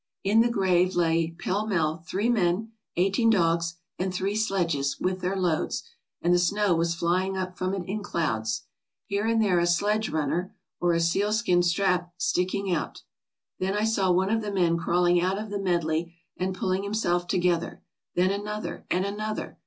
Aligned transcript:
"In 0.23 0.41
the 0.41 0.49
grave 0.49 0.95
lay 0.95 1.29
pell 1.39 1.67
mell 1.67 1.97
three 1.97 2.27
men, 2.27 2.71
eighteen 2.95 3.29
dogs, 3.29 3.75
and 3.99 4.11
three 4.11 4.35
sledges 4.35 4.99
with 4.99 5.21
their 5.21 5.35
loads, 5.35 5.83
and 6.23 6.33
the 6.33 6.39
snow 6.39 6.73
was 6.73 6.95
flying 6.95 7.37
up 7.37 7.55
from 7.55 7.75
it 7.75 7.83
in 7.85 8.01
clouds. 8.01 8.63
Here 9.05 9.27
and 9.27 9.39
there 9.39 9.59
a 9.59 9.67
sledge 9.67 10.09
runner, 10.09 10.55
or 10.79 10.93
a 10.93 10.99
seal 10.99 11.31
skin 11.31 11.61
strap, 11.61 12.11
was 12.17 12.23
sticking 12.25 12.73
out. 12.73 13.03
Then 13.59 13.75
I 13.75 13.83
saw 13.83 14.09
one 14.11 14.31
of 14.31 14.41
the 14.41 14.49
men 14.51 14.75
crawl 14.75 15.05
ing 15.05 15.21
out 15.21 15.37
of 15.37 15.51
the 15.51 15.59
medley 15.59 16.15
and 16.35 16.55
pulling 16.57 16.81
himself 16.81 17.27
together, 17.27 17.83
then 18.15 18.31
another, 18.31 18.87
and 18.89 19.05
another. 19.05 19.59